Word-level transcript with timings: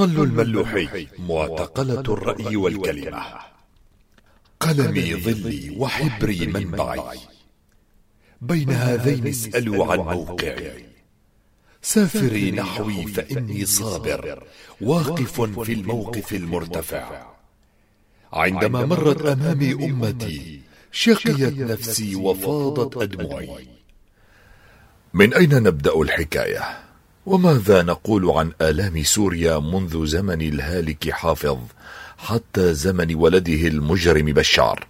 طل 0.00 0.22
الملوحي 0.22 1.06
معتقلة 1.18 2.00
الرأي 2.00 2.56
والكلمة. 2.56 3.22
قلمي 4.60 5.14
ظلي 5.14 5.76
وحبري 5.78 6.46
منبعي 6.46 7.18
بين 8.40 8.70
هذين 8.70 9.26
اسألوا 9.26 9.92
عن 9.92 9.98
موقعي. 9.98 10.86
سافري 11.82 12.50
نحوي 12.50 13.06
فإني 13.06 13.66
صابر. 13.66 14.42
واقف 14.80 15.40
في 15.40 15.72
الموقف 15.72 16.34
المرتفع. 16.34 17.26
عندما 18.32 18.86
مرت 18.86 19.22
أمامي 19.26 19.72
أمتي 19.72 20.60
شقيت 20.92 21.58
نفسي 21.58 22.16
وفاضت 22.16 22.96
أدمعي. 22.96 23.68
من 25.14 25.34
أين 25.34 25.62
نبدأ 25.62 26.00
الحكاية؟ 26.00 26.89
وماذا 27.26 27.82
نقول 27.82 28.30
عن 28.30 28.52
آلام 28.60 29.02
سوريا 29.02 29.58
منذ 29.58 30.06
زمن 30.06 30.42
الهالك 30.42 31.10
حافظ 31.10 31.58
حتى 32.18 32.74
زمن 32.74 33.14
ولده 33.14 33.68
المجرم 33.68 34.26
بشار؟ 34.26 34.86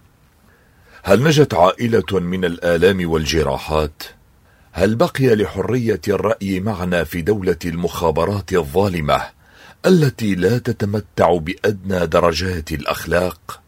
هل 1.03 1.23
نجت 1.23 1.53
عائلة 1.53 2.19
من 2.19 2.45
الآلام 2.45 3.09
والجراحات؟ 3.09 4.03
هل 4.71 4.95
بقي 4.95 5.35
لحرية 5.35 6.01
الرأي 6.07 6.59
معنا 6.59 7.03
في 7.03 7.21
دولة 7.21 7.57
المخابرات 7.65 8.53
الظالمة 8.53 9.21
التي 9.85 10.35
لا 10.35 10.57
تتمتع 10.57 11.37
بأدنى 11.37 12.07
درجات 12.07 12.71
الأخلاق؟ 12.71 13.61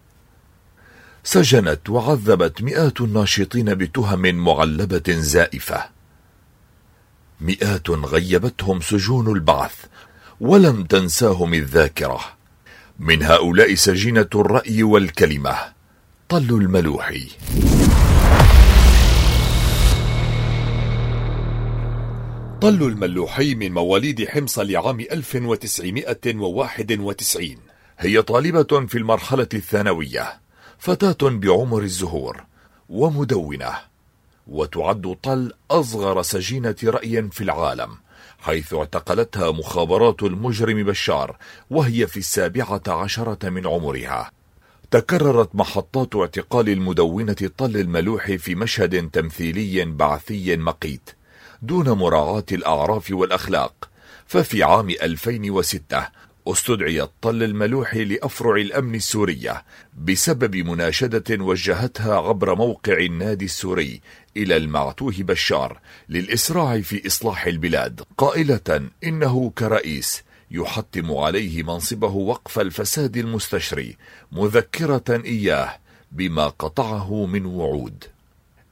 سجنت 1.24 1.90
وعذبت 1.90 2.62
مئات 2.62 3.02
الناشطين 3.02 3.74
بتهم 3.74 4.36
معلبة 4.36 5.04
زائفة 5.10 5.93
مئات 7.42 7.90
غيبتهم 7.90 8.82
سجون 8.82 9.36
البعث 9.36 9.76
ولم 10.40 10.84
تنساهم 10.84 11.54
الذاكرة. 11.54 12.20
من 13.00 13.24
هؤلاء 13.24 13.76
سجينة 13.76 14.28
الرأي 14.36 14.84
والكلمة 14.84 15.56
طل 16.30 16.50
الملوحي 16.50 17.28
طل 22.62 22.84
الملوحي 22.84 23.56
من 23.56 23.72
مواليد 23.72 24.30
حمص 24.30 24.60
لعام 24.60 25.00
1991 25.00 27.58
هي 28.00 28.22
طالبة 28.22 28.86
في 28.86 28.98
المرحلة 28.98 29.48
الثانوية 29.54 30.42
فتاة 30.78 31.30
بعمر 31.30 31.82
الزهور 31.82 32.44
ومدونة. 32.90 33.93
وتعد 34.48 35.18
طل 35.24 35.54
أصغر 35.72 36.22
سجينة 36.22 36.76
رأي 36.84 37.30
في 37.32 37.42
العالم 37.42 37.98
حيث 38.40 38.74
اعتقلتها 38.74 39.52
مخابرات 39.52 40.24
المجرم 40.24 40.84
بشار 40.84 41.38
وهي 41.70 42.08
في 42.08 42.18
السابعة 42.18 42.82
عشرة 42.88 43.50
من 43.50 43.68
عمرها. 43.68 44.32
تكررت 44.92 45.56
محطات 45.56 46.16
اعتقال 46.16 46.70
المدونة 46.70 47.52
طل 47.58 47.78
الملوح 47.78 48.32
في 48.32 48.56
مشهد 48.56 49.10
تمثيلي 49.10 49.86
بعثي 49.86 50.58
مقيت 50.58 51.10
دون 51.62 51.90
مراعاة 51.90 52.46
الأعراف 52.52 53.12
والأخلاق. 53.12 53.90
ففي 54.28 54.64
عام 54.64 54.90
2006 54.90 56.08
استدعي 56.48 57.02
الطل 57.02 57.44
الملوح 57.44 57.96
لأفرع 57.96 58.56
الأمن 58.56 58.96
السورية 58.96 59.64
بسبب 59.98 60.56
مناشدة 60.56 61.44
وجهتها 61.44 62.16
عبر 62.16 62.56
موقع 62.56 62.98
النادي 62.98 63.46
السوري 63.46 64.02
إلى 64.38 64.58
المعتوه 64.58 65.14
بشار 65.20 65.80
للإسراع 66.10 66.82
في 66.82 67.08
إصلاح 67.08 67.46
البلاد. 67.46 68.02
قائلة 68.18 68.90
إنه 69.04 69.52
كرئيس 69.58 70.24
يحتم 70.52 71.12
عليه 71.12 71.64
منصبه 71.64 72.08
وقف 72.08 72.60
الفساد 72.60 73.18
المستشري 73.18 73.98
مذكرة 74.32 75.22
إياه 75.26 75.78
بما 76.12 76.48
قطعه 76.48 77.26
من 77.26 77.46
وعود. 77.46 78.04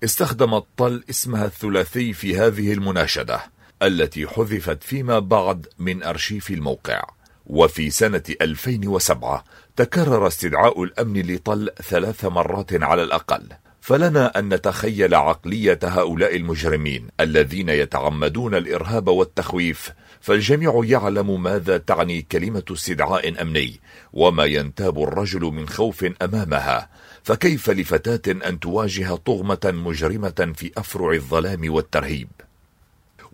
استخدم 0.04 0.54
الطل 0.54 1.04
اسمها 1.10 1.46
الثلاثي 1.46 2.14
في 2.14 2.38
هذه 2.38 2.74
المناشدة 2.74 3.42
التي 3.82 4.28
حذفت 4.28 4.84
فيما 4.84 5.20
بعد 5.20 5.68
من 5.80 6.04
أرشيف 6.04 6.52
الموقع. 6.52 7.04
وفي 7.52 7.90
سنة 7.90 8.24
2007 8.42 9.44
تكرر 9.76 10.28
استدعاء 10.28 10.84
الأمن 10.84 11.22
لطل 11.22 11.70
ثلاث 11.84 12.26
مرات 12.26 12.84
على 12.84 13.04
الأقل. 13.04 13.44
فلنا 13.82 14.40
أن 14.40 14.54
نتخيل 14.54 15.16
عقلية 15.16 15.80
هؤلاء 15.84 16.36
المجرمين 16.36 17.08
الذين 17.20 17.70
يتعمدون 17.70 18.56
الإرهاب 18.56 19.08
والتخويف. 19.08 19.92
فالجميع 20.22 20.82
يعلم 20.86 21.44
ماذا 21.44 21.78
تعني 21.78 22.22
كلمة 22.22 22.64
استدعاء 22.72 23.42
أمني 23.42 23.80
وما 24.14 24.46
ينتاب 24.46 25.04
الرجل 25.04 25.42
من 25.42 25.70
خوف 25.70 26.06
أمامها. 26.22 26.90
فكيف 27.24 27.70
لفتاة 27.70 28.50
أن 28.50 28.60
تواجه 28.60 29.16
طغمة 29.16 29.60
مجرمة 29.66 30.54
في 30.56 30.72
أفرع 30.78 31.14
الظلام 31.14 31.74
والترهيب؟ 31.74 32.28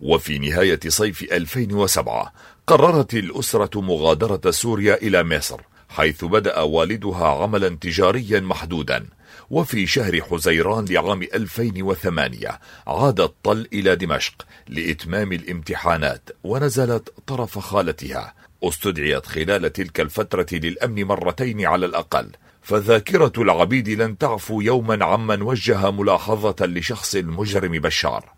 وفي 0.00 0.38
نهاية 0.38 0.80
صيف 0.88 1.32
2007 1.32 2.32
قررت 2.68 3.14
الأسرة 3.14 3.80
مغادرة 3.80 4.50
سوريا 4.50 4.94
إلى 4.94 5.22
مصر 5.22 5.60
حيث 5.88 6.24
بدأ 6.24 6.60
والدها 6.60 7.26
عملا 7.28 7.68
تجاريا 7.68 8.40
محدودا. 8.40 9.06
وفي 9.50 9.86
شهر 9.86 10.20
حزيران 10.22 10.84
لعام 10.84 11.22
2008 11.22 12.60
عادت 12.86 13.34
طل 13.42 13.68
إلى 13.72 13.96
دمشق 13.96 14.46
لإتمام 14.68 15.32
الامتحانات 15.32 16.30
ونزلت 16.44 17.12
طرف 17.26 17.58
خالتها. 17.58 18.34
استدعيت 18.62 19.26
خلال 19.26 19.72
تلك 19.72 20.00
الفترة 20.00 20.46
للأمن 20.52 21.04
مرتين 21.04 21.66
على 21.66 21.86
الأقل. 21.86 22.30
فذاكرة 22.62 23.32
العبيد 23.38 23.88
لن 23.88 24.18
تعفو 24.18 24.60
يوما 24.60 25.04
عمن 25.04 25.42
وجه 25.42 25.90
ملاحظة 25.90 26.66
لشخص 26.66 27.14
المجرم 27.14 27.72
بشار. 27.72 28.37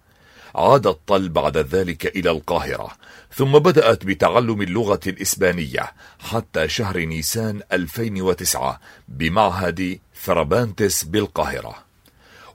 عادت 0.54 0.98
طل 1.06 1.28
بعد 1.28 1.56
ذلك 1.56 2.16
إلى 2.16 2.30
القاهرة 2.30 2.90
ثم 3.34 3.52
بدأت 3.52 4.04
بتعلم 4.04 4.62
اللغة 4.62 5.00
الإسبانية 5.06 5.92
حتى 6.18 6.68
شهر 6.68 6.98
نيسان 6.98 7.60
2009 7.72 8.80
بمعهد 9.08 9.98
ثربانتس 10.24 11.04
بالقاهرة. 11.04 11.74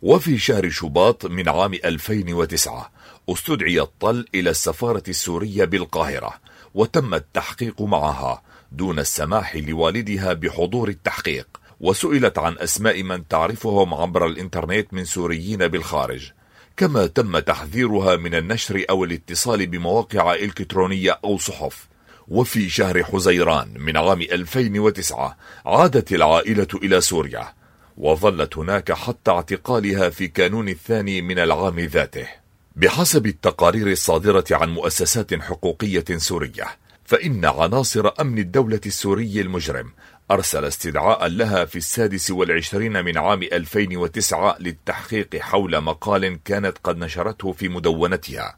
وفي 0.02 0.38
شهر 0.38 0.70
شباط 0.70 1.26
من 1.26 1.50
عام 1.50 1.74
2009 1.74 2.92
استدعي 3.30 3.82
الطل 3.82 4.26
إلى 4.36 4.50
السفارة 4.50 5.04
السورية 5.08 5.66
بالقاهرة 5.66 6.34
وتم 6.74 7.14
التحقيق 7.14 7.82
معها 7.82 8.42
دون 8.72 9.00
السماح 9.00 9.56
لوالدها 9.56 10.34
بحضور 10.34 10.90
التحقيق 10.90 11.48
وسئلت 11.80 12.38
عن 12.38 12.56
أسماء 12.58 13.04
من 13.04 13.28
تعرفهم 13.28 13.94
عبر 13.94 14.26
الإنترنت 14.26 14.94
من 14.94 15.06
سوريين 15.06 15.68
بالخارج. 15.68 16.32
كما 16.78 17.08
تم 17.08 17.40
تحذيرها 17.40 18.16
من 18.16 18.36
النشر 18.36 18.86
أو 18.90 19.04
الاتصال 19.04 19.68
بمواقع 19.68 20.34
إلكترونية 20.34 21.20
أو 21.24 21.38
صحف. 21.38 21.88
وفي 22.28 22.70
شهر 22.70 23.04
حزيران 23.04 23.74
من 23.78 23.98
عام 23.98 24.22
2009 24.22 25.38
عادت 25.66 26.14
العائلة 26.14 26.68
إلى 26.84 27.02
سوريا 27.02 27.54
وظلت 27.98 28.58
هناك 28.58 28.92
حتى 28.92 29.32
اعتقالها 29.32 30.10
في 30.10 30.28
كانون 30.28 30.70
الثاني 30.70 31.22
من 31.22 31.40
العام 31.40 31.80
ذاته. 31.80 32.28
بحسب 32.76 33.26
التقارير 33.26 33.92
الصادرة 33.92 34.46
عن 34.52 34.70
مؤسسات 34.70 35.34
حقوقية 35.34 36.06
سورية 36.18 36.66
فإن 37.06 37.46
عناصر 37.46 38.12
أمن 38.22 38.38
الدولة 38.38 38.82
السوري 38.86 39.42
المجرم 39.42 39.92
أرسل 40.32 40.66
استدعاء 40.66 41.28
لها 41.28 41.66
في 41.66 41.76
السادس 41.76 42.32
والعشرين 42.32 43.06
من 43.06 43.18
عام 43.18 43.44
2009 43.44 44.56
للتحقيق 44.60 45.36
حول 45.36 45.82
مقال 45.82 46.44
كانت 46.44 46.78
قد 46.84 46.98
نشرته 46.98 47.52
في 47.52 47.70
مدونتها. 47.70 48.58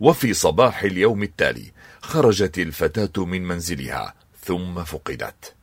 وفي 0.00 0.34
صباح 0.34 0.82
اليوم 0.82 1.22
التالي 1.22 1.72
خرجت 2.00 2.58
الفتاة 2.58 3.24
من 3.24 3.42
منزلها 3.42 4.14
ثم 4.42 4.84
فقدت. 4.84 5.54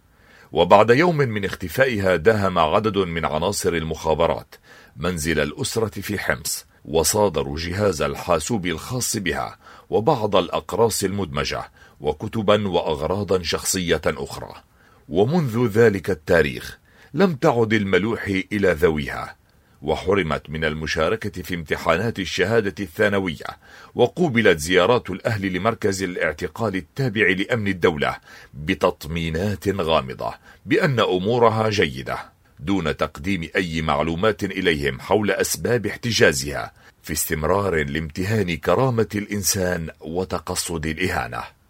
وبعد 0.51 0.89
يوم 0.89 1.17
من 1.17 1.45
اختفائها 1.45 2.15
داهم 2.15 2.59
عدد 2.59 2.97
من 2.97 3.25
عناصر 3.25 3.73
المخابرات 3.73 4.55
منزل 4.97 5.39
الأسرة 5.39 6.01
في 6.01 6.19
حمص 6.19 6.65
وصادروا 6.85 7.57
جهاز 7.59 8.01
الحاسوب 8.01 8.65
الخاص 8.65 9.17
بها 9.17 9.57
وبعض 9.89 10.35
الأقراص 10.35 11.03
المدمجة 11.03 11.71
وكتبا 11.99 12.67
وأغراضا 12.67 13.43
شخصية 13.43 14.01
أخرى. 14.05 14.70
ومنذ 15.11 15.67
ذلك 15.67 16.09
التاريخ 16.09 16.79
لم 17.13 17.35
تعد 17.35 17.73
الملوح 17.73 18.27
إلى 18.51 18.71
ذويها 18.71 19.35
وحرمت 19.81 20.49
من 20.49 20.65
المشاركة 20.65 21.41
في 21.41 21.55
امتحانات 21.55 22.19
الشهادة 22.19 22.75
الثانوية 22.79 23.45
وقوبلت 23.95 24.59
زيارات 24.59 25.09
الأهل 25.09 25.53
لمركز 25.53 26.03
الاعتقال 26.03 26.75
التابع 26.75 27.27
لأمن 27.27 27.67
الدولة 27.67 28.17
بتطمينات 28.53 29.67
غامضة 29.69 30.33
بأن 30.65 30.99
أمورها 30.99 31.69
جيدة 31.69 32.17
دون 32.59 32.97
تقديم 32.97 33.49
أي 33.55 33.81
معلومات 33.81 34.43
إليهم 34.43 34.99
حول 34.99 35.31
أسباب 35.31 35.85
احتجازها 35.85 36.71
في 37.03 37.13
استمرار 37.13 37.83
لامتهان 37.83 38.57
كرامة 38.57 39.09
الإنسان 39.15 39.89
وتقصد 40.01 40.85
الإهانة. 40.85 41.60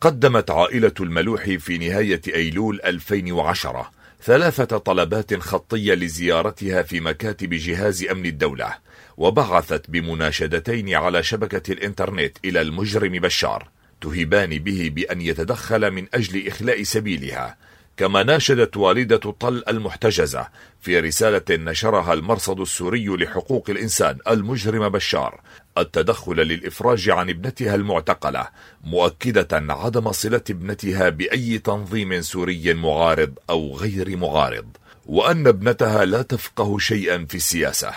قدمت 0.00 0.50
عائلة 0.50 0.92
الملوح 1.00 1.50
في 1.50 1.78
نهاية 1.78 2.20
أيلول 2.34 2.80
2010 2.84 3.90
ثلاثة 4.22 4.78
طلبات 4.78 5.34
خطية 5.34 5.94
لزيارتها 5.94 6.82
في 6.82 7.00
مكاتب 7.00 7.54
جهاز 7.54 8.04
أمن 8.04 8.26
الدولة 8.26 8.74
وبعثت 9.16 9.90
بمناشدتين 9.90 10.94
على 10.94 11.22
شبكة 11.22 11.72
الإنترنت 11.72 12.36
إلى 12.44 12.60
المجرم 12.60 13.12
بشار 13.12 13.68
تهبان 14.00 14.58
به 14.58 14.90
بأن 14.94 15.20
يتدخل 15.20 15.90
من 15.90 16.06
أجل 16.14 16.48
إخلاء 16.48 16.82
سبيلها. 16.82 17.56
كما 17.98 18.22
ناشدت 18.22 18.76
والدة 18.76 19.16
طل 19.16 19.62
المحتجزة 19.68 20.48
في 20.80 21.00
رسالة 21.00 21.42
نشرها 21.50 22.12
المرصد 22.12 22.60
السوري 22.60 23.06
لحقوق 23.06 23.70
الإنسان 23.70 24.18
المجرم 24.28 24.88
بشار 24.88 25.40
التدخل 25.78 26.36
للإفراج 26.36 27.10
عن 27.10 27.30
ابنتها 27.30 27.74
المعتقلة 27.74 28.48
مؤكدة 28.84 29.48
عدم 29.52 30.12
صلة 30.12 30.42
ابنتها 30.50 31.08
بأي 31.08 31.58
تنظيم 31.58 32.20
سوري 32.20 32.74
معارض 32.74 33.34
أو 33.50 33.76
غير 33.76 34.16
معارض 34.16 34.66
وأن 35.06 35.46
ابنتها 35.46 36.04
لا 36.04 36.22
تفقه 36.22 36.78
شيئا 36.78 37.26
في 37.28 37.34
السياسة. 37.34 37.92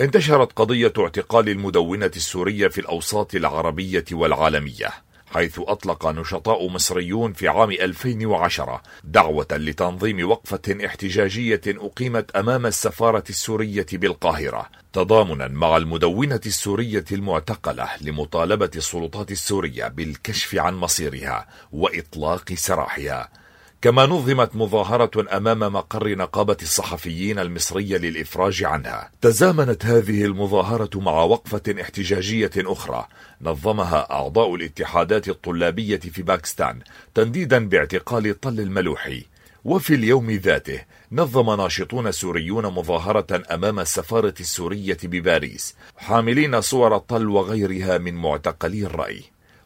انتشرت 0.00 0.52
قضية 0.52 0.92
اعتقال 0.98 1.48
المدونة 1.48 2.10
السورية 2.16 2.68
في 2.68 2.80
الأوساط 2.80 3.34
العربية 3.34 4.04
والعالمية. 4.12 4.90
حيث 5.34 5.60
أطلق 5.60 6.06
نشطاء 6.06 6.68
مصريون 6.68 7.32
في 7.32 7.48
عام 7.48 7.70
2010 7.70 8.82
دعوة 9.04 9.46
لتنظيم 9.52 10.30
وقفة 10.30 10.86
احتجاجية 10.86 11.60
أقيمت 11.66 12.30
أمام 12.30 12.66
السفارة 12.66 13.24
السورية 13.30 13.86
بالقاهرة 13.92 14.68
تضامنا 14.92 15.48
مع 15.48 15.76
المدونة 15.76 16.40
السورية 16.46 17.04
المعتقلة 17.12 17.88
لمطالبة 18.00 18.70
السلطات 18.76 19.30
السورية 19.30 19.88
بالكشف 19.88 20.54
عن 20.54 20.74
مصيرها 20.74 21.46
وإطلاق 21.72 22.52
سراحها. 22.54 23.41
كما 23.82 24.06
نظمت 24.06 24.56
مظاهرة 24.56 25.36
أمام 25.36 25.58
مقر 25.58 26.16
نقابة 26.16 26.56
الصحفيين 26.62 27.38
المصرية 27.38 27.96
للإفراج 27.96 28.64
عنها. 28.64 29.10
تزامنت 29.20 29.86
هذه 29.86 30.24
المظاهرة 30.24 30.90
مع 31.00 31.12
وقفة 31.12 31.80
احتجاجية 31.80 32.50
أخرى 32.56 33.06
نظمها 33.40 34.12
أعضاء 34.12 34.54
الاتحادات 34.54 35.28
الطلابية 35.28 35.98
في 35.98 36.22
باكستان 36.22 36.78
تنديدا 37.14 37.68
باعتقال 37.68 38.40
طل 38.40 38.60
الملوحي. 38.60 39.24
وفي 39.64 39.94
اليوم 39.94 40.30
ذاته 40.30 40.80
نظم 41.12 41.56
ناشطون 41.56 42.12
سوريون 42.12 42.66
مظاهرة 42.66 43.42
أمام 43.54 43.80
السفارة 43.80 44.34
السورية 44.40 44.98
بباريس 45.02 45.74
حاملين 45.96 46.60
صور 46.60 46.98
طل 46.98 47.28
وغيرها 47.28 47.98
من 47.98 48.14
معتقلي 48.14 48.86
الرأي. 48.86 49.22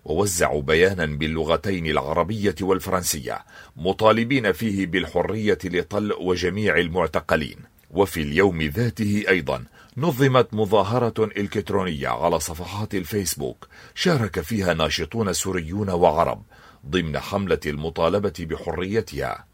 ووزعوا 0.06 0.62
بيانا 0.62 1.06
باللغتين 1.06 1.86
العربية 1.86 2.54
والفرنسية 2.60 3.44
مطالبين 3.76 4.52
فيه 4.52 4.86
بالحرية 4.86 5.58
لطل 5.64 6.12
وجميع 6.12 6.78
المعتقلين. 6.78 7.56
وفي 7.90 8.22
اليوم 8.22 8.62
ذاته 8.62 9.24
أيضا 9.28 9.64
نظمت 9.96 10.54
مظاهرة 10.54 11.24
إلكترونية 11.24 12.08
على 12.08 12.40
صفحات 12.40 12.94
الفيسبوك 12.94 13.68
شارك 13.94 14.40
فيها 14.40 14.74
ناشطون 14.74 15.32
سوريون 15.32 15.90
وعرب 15.90 16.42
ضمن 16.86 17.18
حملة 17.18 17.60
المطالبة 17.66 18.34
بحريتها. 18.40 19.44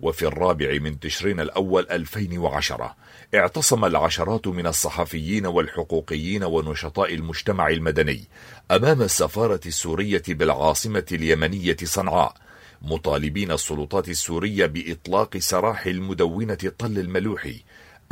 وفي 0.00 0.26
الرابع 0.26 0.78
من 0.78 1.00
تشرين 1.00 1.40
الأول 1.40 1.86
2010 1.90 2.96
اعتصم 3.34 3.84
العشرات 3.84 4.46
من 4.46 4.66
الصحفيين 4.66 5.46
والحقوقيين 5.46 6.44
ونشطاء 6.44 7.14
المجتمع 7.14 7.68
المدني 7.68 8.24
أمام 8.70 9.02
السفارة 9.02 9.60
السورية 9.66 10.22
بالعاصمة 10.28 11.06
اليمنية 11.12 11.76
صنعاء 11.84 12.34
مطالبين 12.82 13.50
السلطات 13.52 14.08
السورية 14.08 14.66
بإطلاق 14.66 15.36
سراح 15.36 15.86
المدونة 15.86 16.72
طل 16.78 16.98
الملوحي 16.98 17.62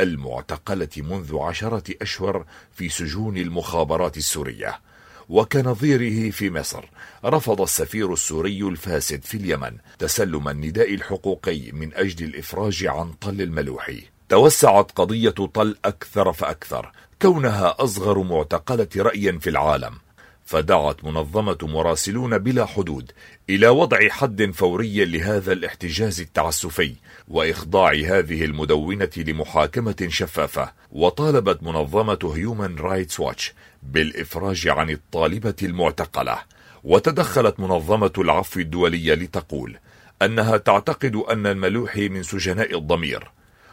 المعتقلة 0.01 0.89
منذ 0.97 1.39
عشرة 1.39 1.95
أشهر 2.03 2.47
في 2.73 2.89
سجون 2.89 3.37
المخابرات 3.37 4.17
السورية. 4.17 4.81
وكنظيره 5.29 6.31
في 6.31 6.51
مصر. 6.51 6.85
رفض 7.25 7.61
السفير 7.61 8.13
السوري 8.13 8.63
الفاسد 8.63 9.25
في 9.25 9.37
اليمن 9.37 9.77
تسلم 9.99 10.49
النداء 10.49 10.95
الحقوقي 10.95 11.73
من 11.73 11.95
أجل 11.95 12.25
الإفراج 12.25 12.87
عن 12.87 13.13
طل 13.13 13.43
الملوحي 13.43 14.03
توسعت 14.29 14.91
قضية 14.91 15.31
طل 15.31 15.77
أكثر 15.85 16.33
فأكثر 16.33 16.93
كونها 17.23 17.75
أصغر 17.79 18.23
معتقلة 18.23 18.89
رأي 18.97 19.39
في 19.39 19.51
العالم. 19.51 20.06
فدعت 20.47 21.05
منظمة 21.05 21.59
مراسلون 21.63 22.39
بلا 22.39 22.67
حدود 22.67 23.13
إلى 23.51 23.69
وضع 23.69 24.09
حد 24.09 24.51
فوري 24.51 25.05
لهذا 25.05 25.53
الاحتجاز 25.53 26.21
التعسفي 26.21 26.95
وإخضاع 27.29 27.93
هذه 27.93 28.45
المدونة 28.45 29.11
لمحاكمة 29.17 30.07
شفافة. 30.09 30.73
وطالبت 30.93 31.63
منظمة 31.63 32.33
هيومن 32.35 32.79
رايتس 32.79 33.21
واتش 33.21 33.53
بالإفراج 33.83 34.69
عن 34.69 34.91
الطالبة 34.91 35.55
المعتقلة. 35.63 36.39
وتدخلت 36.85 37.61
منظمة 37.61 38.13
العفو 38.19 38.61
الدولية 38.61 39.15
لتقول 39.15 39.79
أنها 40.23 40.57
تعتقد 40.57 41.17
أن 41.17 41.47
الملوحي 41.47 42.09
من 42.09 42.23
سجناء 42.23 42.79
الضمير. 42.79 43.31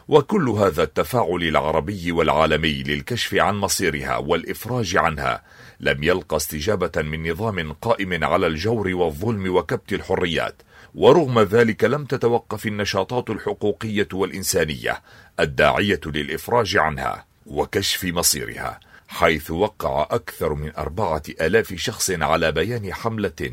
وكل 0.08 0.50
هذا 0.50 0.84
التفاعل 0.84 1.44
العربي 1.44 2.12
والعالمي 2.12 2.84
للكشف 2.84 3.34
عن 3.36 3.56
مصيرها 3.56 4.18
والإفراج 4.18 4.98
عنها 4.98 5.44
لم 5.80 6.04
يلقى 6.04 6.38
استجابة 6.38 7.02
من 7.02 7.32
نظام 7.32 7.74
قائم 7.74 8.24
على 8.24 8.48
الجور 8.48 8.88
والظلم 8.88 9.56
وكبت 9.56 9.94
الحريات 9.94 10.56
ورغم 10.96 11.40
ذلك 11.40 11.84
لم 11.84 12.06
تتوقف 12.06 12.66
النشاطات 12.66 13.30
الحقوقية 13.30 14.08
والإنسانية 14.14 15.02
الداعية 15.40 16.02
للإفراج 16.06 16.78
عنها 16.78 17.26
وكشف 17.46 18.04
مصيرها 18.06 18.80
حيث 19.08 19.52
وقع 19.52 20.08
أكثر 20.12 20.54
من 20.54 20.72
أربعة 20.78 21.24
آلاف 21.42 21.74
شخص 21.74 22.12
على 22.12 22.52
بيان 22.52 22.94
حملة 22.94 23.52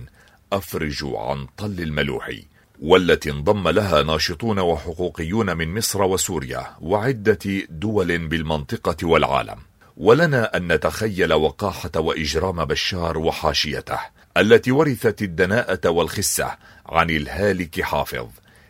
أفرجوا 0.52 1.20
عن 1.20 1.46
طل 1.56 1.80
الملوحي. 1.80 2.44
والتي 2.80 3.30
انضم 3.30 3.68
لها 3.68 4.02
ناشطون 4.02 4.58
وحقوقيون 4.58 5.56
من 5.56 5.74
مصر 5.74 6.02
وسوريا 6.02 6.66
وعدة 6.80 7.38
دول 7.70 8.28
بالمنطقة 8.28 9.06
والعالم. 9.06 9.56
ولنا 9.96 10.56
أن 10.56 10.72
نتخيل 10.72 11.32
وقاحة 11.32 11.90
وإجرام 11.96 12.64
بشار 12.64 13.18
وحاشيته 13.18 13.98
التي 14.36 14.70
ورثت 14.72 15.22
الدناءة 15.22 15.88
والخسة 15.88 16.56
عن 16.86 17.10
الهالك 17.10 17.80
حافظ 17.80 18.26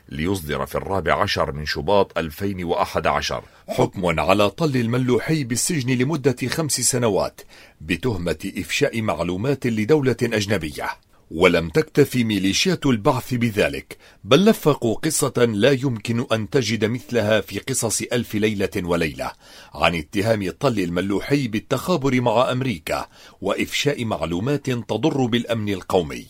ليصدر 0.09 0.67
في 0.67 0.75
الرابع 0.75 1.23
عشر 1.23 1.53
من 1.53 1.67
شباط 1.67 2.19
2011 2.19 3.43
حكم 3.69 4.21
على 4.21 4.51
طل 4.51 4.77
الملوحي 4.77 5.45
بالسجن 5.45 5.91
لمدة 5.91 6.37
خمس 6.49 6.73
سنوات 6.73 7.41
بتهمة 7.81 8.53
إفشاء 8.59 9.03
معلومات 9.03 9.67
لدولة 9.67 10.17
أجنبية. 10.23 10.89
ولم 11.31 11.69
تكتفي 11.69 12.25
ميليشيات 12.25 12.87
البعث 12.87 13.35
بذلك 13.35 13.97
بل 14.25 14.45
لفقوا 14.45 14.95
قصة 14.95 15.45
لا 15.45 15.71
يمكن 15.71 16.27
أن 16.33 16.51
تجد 16.51 16.85
مثلها 16.85 17.41
في 17.41 17.59
قصص 17.59 18.03
ألف 18.03 18.35
ليلة 18.35 18.71
وليلة 18.77 19.33
عن 19.75 19.95
اتهام 19.95 20.51
طل 20.61 20.81
الملوحي 20.81 21.49
بالتخابر 21.49 22.21
مع 22.21 22.53
أمريكا 22.53 23.07
وإفشاء 23.41 24.05
معلومات 24.05 24.71
تضر 24.71 25.27
بالأمن 25.27 25.69
القومي. 25.69 26.27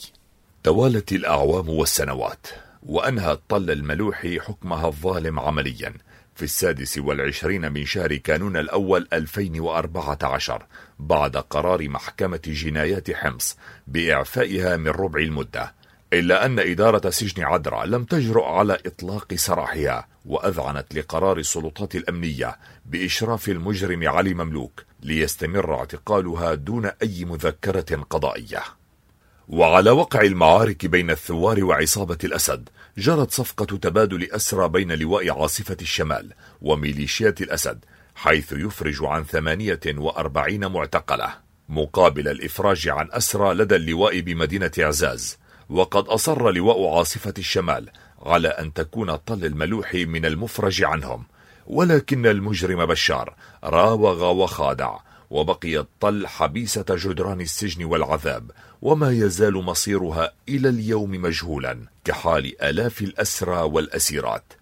توالت 0.62 1.12
الأعوام 1.12 1.69
والسنوات 1.69 2.47
وأنهى 2.83 3.33
الطل 3.33 3.71
الملوحي 3.71 4.40
حكمها 4.40 4.88
الظالم 4.88 5.40
عمليا 5.40 5.95
في 6.40 6.47
السادس 6.47 6.99
والعشرين 6.99 7.73
من 7.73 7.85
شهر 7.85 8.16
كانون 8.16 8.56
الأول 8.56 9.09
2014 9.12 10.66
بعد 10.99 11.37
قرار 11.37 11.88
محكمة 11.88 12.40
جنايات 12.47 13.11
حمص 13.11 13.56
بإعفائها 13.87 14.76
من 14.76 14.88
ربع 14.88 15.20
المدة 15.20 15.75
إلا 16.12 16.47
أن 16.47 16.59
إدارة 16.59 17.11
سجن 17.11 17.42
عدرا 17.44 17.87
لم 17.87 18.04
تجرؤ 18.04 18.44
على 18.44 18.78
إطلاق 18.87 19.35
سراحها 19.35 20.09
وأذعنت 20.25 20.94
لقرار 20.94 21.38
السلطات 21.38 21.94
الأمنية 21.94 22.56
بإشراف 22.87 23.49
المجرم 23.49 24.09
علي 24.09 24.35
مملوك 24.35 24.85
ليستمر 25.02 25.75
اعتقالها 25.75 26.54
دون 26.54 26.87
أي 26.87 27.25
مذكرة 27.25 28.06
قضائية. 28.11 28.79
وعلى 29.52 29.90
وقع 29.90 30.21
المعارك 30.21 30.87
بين 30.87 31.11
الثوار 31.11 31.64
وعصابة 31.64 32.19
الأسد 32.25 32.69
جرت 32.99 33.30
صفقة 33.30 33.76
تبادل 33.76 34.28
أسرى 34.33 34.69
بين 34.69 34.92
لواء 34.92 35.40
عاصفة 35.40 35.76
الشمال 35.83 36.33
وميليشيات 36.62 37.40
الأسد 37.40 37.85
حيث 38.14 38.52
يفرج 38.52 38.97
عن 39.02 39.25
ثمانية 39.25 39.80
وأربعين 39.87 40.66
معتقلة 40.66 41.35
مقابل 41.69 42.28
الإفراج 42.28 42.88
عن 42.88 43.09
أسرى 43.12 43.54
لدى 43.54 43.76
اللواء 43.76 44.21
بمدينة 44.21 44.73
عزاز 44.78 45.38
وقد 45.69 46.09
أصر 46.09 46.50
لواء 46.50 46.99
عاصفة 46.99 47.35
الشمال 47.38 47.90
على 48.23 48.49
أن 48.49 48.73
تكون 48.73 49.16
طل 49.16 49.45
الملوحي 49.45 50.04
من 50.04 50.26
المفرج 50.26 50.83
عنهم 50.83 51.25
ولكن 51.66 52.26
المجرم 52.26 52.87
بشار 52.87 53.35
راوغ 53.64 54.25
وخادع 54.25 54.99
وبقيت 55.30 55.87
طل 56.00 56.26
حبيسة 56.26 56.84
جدران 56.88 57.40
السجن 57.40 57.84
والعذاب 57.84 58.50
وما 58.82 59.10
يزال 59.10 59.54
مصيرها 59.54 60.32
إلى 60.49 60.68
اليوم 60.68 61.10
مجهولا 61.10 61.78
كحال 62.04 62.62
آلاف 62.62 63.02
الأسرى 63.02 63.62
والأسيرات. 63.62 64.52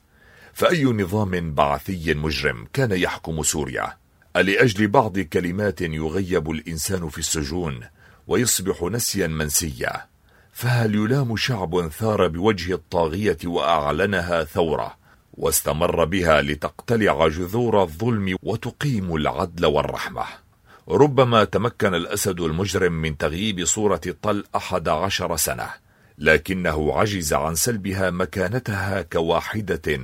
فأي 0.52 0.84
نظام 0.84 1.54
بعثي 1.54 2.14
مجرم 2.14 2.66
كان 2.72 2.92
يحكم 2.92 3.42
سوريا؟ 3.42 3.96
ألأجل 4.36 4.88
بعض 4.88 5.18
كلمات 5.18 5.80
يغيب 5.80 6.50
الإنسان 6.50 7.08
في 7.08 7.18
السجون 7.18 7.80
ويصبح 8.26 8.82
نسيا 8.82 9.26
منسيا. 9.26 10.06
فهل 10.52 10.94
يلام 10.94 11.36
شعب 11.36 11.88
ثار 11.88 12.28
بوجه 12.28 12.74
الطاغية 12.74 13.38
وأعلنها 13.44 14.44
ثورة؟ 14.44 14.98
واستمر 15.34 16.04
بها 16.04 16.42
لتقتلع 16.42 17.28
جذور 17.28 17.82
الظلم 17.82 18.36
وتقيم 18.42 19.14
العدل 19.14 19.66
والرحمة. 19.66 20.47
ربما 20.90 21.44
تمكن 21.44 21.94
الأسد 21.94 22.40
المجرم 22.40 22.92
من 22.92 23.16
تغييب 23.16 23.64
صورة 23.64 24.00
طل 24.22 24.44
أحد 24.56 24.88
عشر 24.88 25.36
سنة 25.36 25.70
لكنه 26.18 26.92
عجز 26.98 27.32
عن 27.32 27.54
سلبها 27.54 28.10
مكانتها 28.10 29.02
كواحدة 29.02 30.00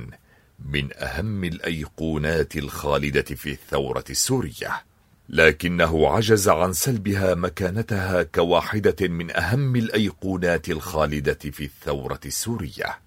من 0.65 0.89
أهم 0.97 1.43
الأيقونات 1.43 2.55
الخالدة 2.55 3.21
في 3.21 3.51
الثورة 3.51 4.03
السورية. 4.09 4.83
لكنه 5.29 6.07
عجز 6.09 6.49
عن 6.49 6.73
سلبها 6.73 7.35
مكانتها 7.35 8.23
كواحدة 8.23 9.07
من 9.07 9.37
أهم 9.37 9.75
الأيقونات 9.75 10.69
الخالدة 10.69 11.39
في 11.51 11.63
الثورة 11.63 12.19
السورية. 12.25 13.04